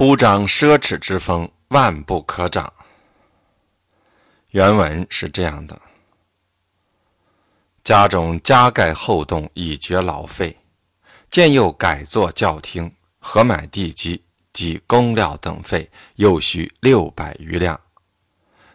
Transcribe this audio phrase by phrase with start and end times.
[0.00, 2.72] 铺张奢侈之风，万不可长。
[4.52, 5.78] 原文是这样的：
[7.84, 10.58] 家中加盖后洞，以绝劳费。
[11.28, 14.24] 建又改作教厅，合买地基
[14.54, 17.78] 及工料等费，又需六百余两。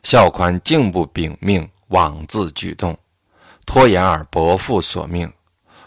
[0.03, 2.95] 孝宽竟不禀命，枉自举动，
[3.65, 5.33] 拖延而伯父所命。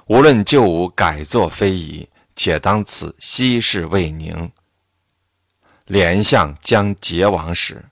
[0.09, 4.51] 无论旧无改作非宜，且当此息事未宁，
[5.89, 7.85] 连相将结亡时，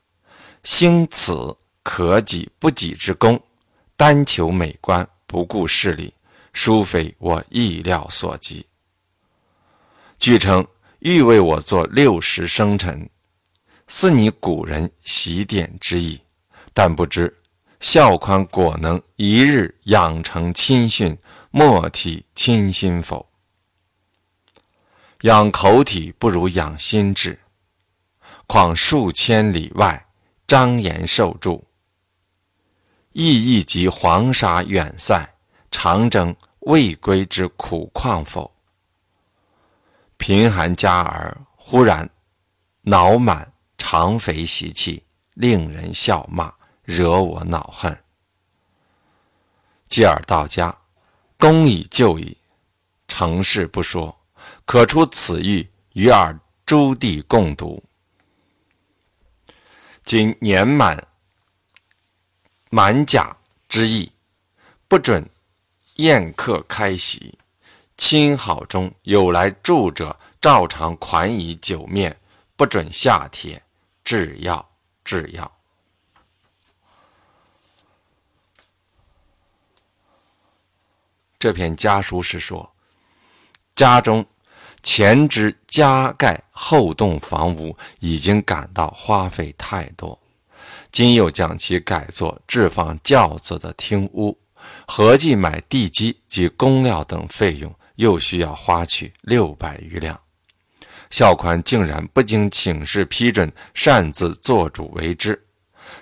[0.62, 3.42] 兴此可己不己之功，
[3.96, 6.14] 单求美观，不顾事理。
[6.52, 8.64] 殊非我意料所及。
[10.18, 10.66] 据称
[11.00, 13.10] 欲为我做六十生辰，
[13.88, 16.18] 似你古人习典之意，
[16.72, 17.36] 但不知
[17.80, 21.18] 孝宽果能一日养成亲训，
[21.50, 23.28] 莫体亲心否？
[25.20, 27.38] 养口体不如养心智，
[28.46, 30.08] 况数千里外
[30.46, 31.64] 张延受助，
[33.12, 35.34] 亦亦及黄沙远塞，
[35.70, 36.34] 长征。
[36.66, 38.52] 未归之苦况否？
[40.16, 42.10] 贫寒家儿忽然
[42.82, 47.96] 脑满肠肥习气，令人笑骂，惹我恼恨。
[49.88, 50.76] 继而到家，
[51.38, 52.36] 公以就矣，
[53.06, 54.18] 成事不说，
[54.64, 57.80] 可出此狱，与尔诸弟共读。
[60.06, 61.04] 今年满
[62.70, 63.36] 满甲
[63.68, 64.12] 之意，
[64.86, 65.28] 不准。
[65.96, 67.38] 宴客开席，
[67.96, 72.14] 亲好中有来住者，照常款以酒面，
[72.54, 73.60] 不准下帖。
[74.04, 74.70] 制药，
[75.02, 75.50] 制药。
[81.38, 82.70] 这篇家书是说，
[83.74, 84.24] 家中
[84.86, 90.16] 前之加盖后栋房屋已经感到花费太多，
[90.92, 94.38] 今又将其改作置放轿子的厅屋。
[94.86, 100.18] 合计买地基及工料等费用，又需要花去六百余两。
[101.10, 105.44] 孝宽竟然不经请示批准，擅自做主为之，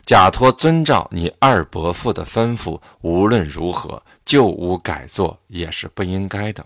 [0.05, 6.65] 假托遵照你二伯父的吩咐，无论如何旧屋改作也是不应该的。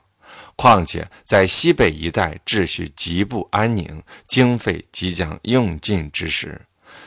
[0.57, 6.61] 况且在西北一带秩序极不安宁，经费即将用尽之时，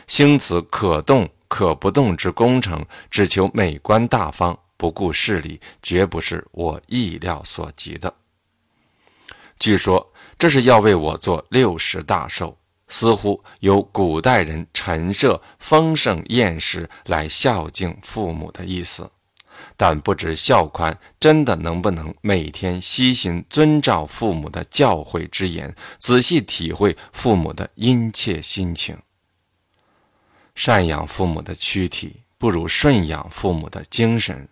[0.07, 4.57] 兴此可动可不动之工程，只求美观大方。
[4.77, 8.11] 不顾事理，绝不是我意料所及的。
[9.59, 12.57] 据说这是要为我做六十大寿，
[12.87, 19.07] 似乎有古代人陈设丰盛宴食来孝敬父母的意思。
[19.77, 28.97] 但不知孝宽真的能不能每天悉心遵照父母的教诲之言，仔细体会父母的殷切心情。
[30.55, 34.47] 赡养父母的躯体，不如顺养父母的精神。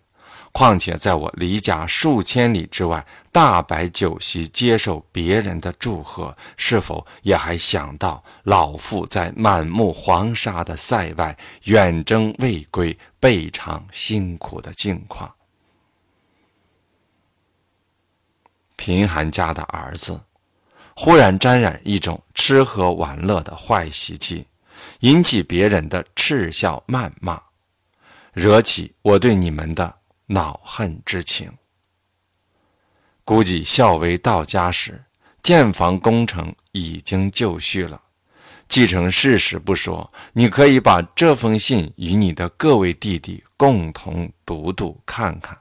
[0.52, 15.34] 况且，在我离家数千里之外，大摆酒席接受别人的祝贺，是否也还想到老父在满目黄沙的塞外远征未归、备尝辛苦的境况？
[18.76, 20.20] 贫寒家的儿子，
[20.96, 24.48] 忽然沾染一种吃喝玩乐的坏习气，
[25.02, 27.40] 引起别人的嗤笑谩骂，
[28.34, 29.99] 惹起我对你们的。
[30.30, 31.52] 恼恨之情。
[33.24, 35.04] 估计孝威到家时，
[35.44, 38.02] 建房工程已经就绪了。
[38.68, 45.58] 继承事实不说，你可以把这封信与你的各位弟弟共同读读看看。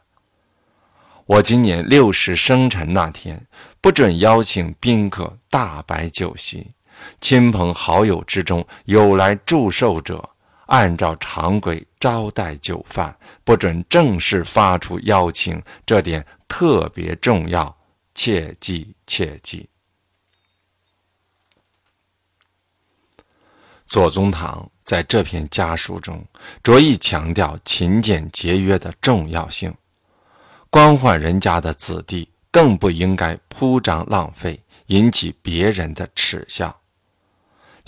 [1.25, 3.47] 我今年六十生辰那天，
[3.81, 6.73] 不准邀请宾客大摆酒席，
[7.21, 10.31] 亲朋好友之中有来祝寿者。
[10.69, 17.75] 按照常规招待酒饭，不准正式发出邀请，这点特别重要，
[18.15, 19.69] 切记切记。
[23.87, 26.23] 左宗棠在这篇家书中
[26.63, 29.75] 着意强调勤俭节约的重要性，
[30.69, 36.79] 官宦人家的子弟更不应该铺张浪费，引起别人的耻笑。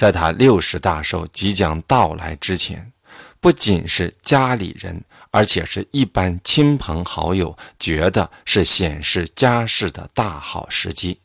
[0.01, 2.91] 在他六十大寿即将到来之前，
[3.39, 11.21] 不仅是家里人，而且是一般亲朋好友觉得是显示家世的大好时机。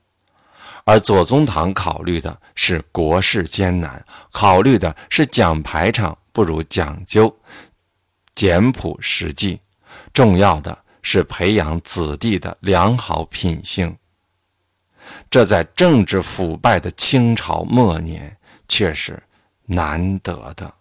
[0.84, 7.34] 而左宗棠考虑的是国事艰难，考虑的是讲排场不如讲究
[8.34, 9.62] 简朴实际，
[10.12, 13.96] 重要的是培养子弟的良好品性。
[15.32, 18.36] 这在政治腐败的清朝末年。
[18.68, 19.22] 却是
[19.66, 20.74] 难得的。